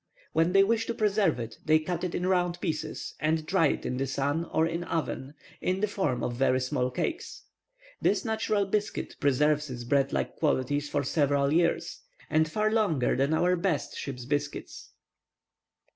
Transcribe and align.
When 0.33 0.53
they 0.53 0.63
wish 0.63 0.87
to 0.87 0.95
preserve 0.95 1.39
it, 1.39 1.59
they 1.63 1.77
cut 1.77 2.03
it 2.03 2.15
in 2.15 2.25
round 2.25 2.59
pieces, 2.59 3.13
and 3.19 3.45
dry 3.45 3.67
it 3.67 3.85
in 3.85 3.97
the 3.97 4.07
sun 4.07 4.45
or 4.45 4.65
in 4.65 4.81
an 4.81 4.85
oven, 4.89 5.35
in 5.61 5.79
the 5.81 5.87
form 5.87 6.23
of 6.23 6.33
very 6.35 6.59
small 6.59 6.89
cakes. 6.89 7.43
This 8.01 8.25
natural 8.25 8.65
biscuit 8.65 9.15
preserves 9.19 9.69
its 9.69 9.83
bread 9.83 10.11
like 10.11 10.37
qualities 10.37 10.89
for 10.89 11.03
several 11.03 11.53
years, 11.53 11.99
and 12.31 12.49
far 12.49 12.71
longer 12.71 13.15
than 13.15 13.31
our 13.35 13.55
best 13.55 13.95
ship's 13.95 14.25
biscuits." 14.25 14.89